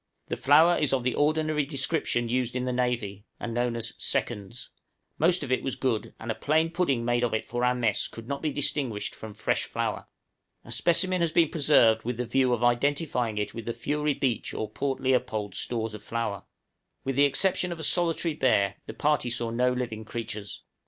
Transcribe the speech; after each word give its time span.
The 0.29 0.35
flour 0.35 0.79
is 0.79 0.93
of 0.93 1.03
the 1.03 1.13
ordinary 1.13 1.63
description 1.63 2.27
used 2.27 2.55
in 2.55 2.65
the 2.65 2.73
navy, 2.73 3.23
and 3.39 3.53
known 3.53 3.75
as 3.75 3.93
"seconds;" 3.99 4.71
most 5.19 5.43
of 5.43 5.51
it 5.51 5.61
was 5.61 5.75
good, 5.75 6.15
and 6.19 6.31
a 6.31 6.33
plain 6.33 6.71
pudding 6.71 7.05
made 7.05 7.23
of 7.23 7.35
it 7.35 7.45
for 7.45 7.63
our 7.63 7.75
mess 7.75 8.07
could 8.07 8.27
not 8.27 8.41
be 8.41 8.51
distinguished 8.51 9.13
from 9.13 9.35
fresh 9.35 9.63
flour. 9.65 10.07
A 10.65 10.71
specimen 10.71 11.21
has 11.21 11.31
been 11.31 11.49
preserved 11.49 12.01
with 12.03 12.17
the 12.17 12.25
view 12.25 12.51
of 12.51 12.63
identifying 12.63 13.37
it 13.37 13.53
with 13.53 13.67
the 13.67 13.73
Fury 13.73 14.15
Beach 14.15 14.55
or 14.55 14.67
Port 14.71 14.99
Leopold 14.99 15.53
stores 15.53 15.93
of 15.93 16.01
flour. 16.01 16.45
With 17.03 17.15
the 17.15 17.25
exception 17.25 17.71
of 17.71 17.79
a 17.79 17.83
solitary 17.83 18.33
bear, 18.33 18.77
the 18.87 18.95
party 18.95 19.29
saw 19.29 19.51
no 19.51 19.71
living 19.71 20.03
creatures. 20.03 20.63